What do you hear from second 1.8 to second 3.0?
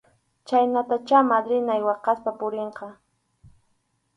waqaspa purirqan.